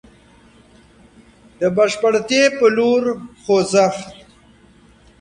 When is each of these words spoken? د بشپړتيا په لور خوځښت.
د 1.59 1.61
بشپړتيا 1.75 2.45
په 2.59 2.67
لور 2.77 3.03
خوځښت. 3.41 4.07